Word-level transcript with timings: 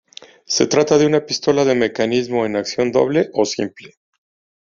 Se 0.47 0.65
trata 0.65 0.97
de 0.97 1.05
una 1.05 1.27
pistola 1.27 1.63
de 1.63 1.75
mecanismo 1.75 2.47
en 2.47 2.55
acción 2.55 2.91
doble 2.91 3.29
o 3.35 3.45
simple. 3.45 3.93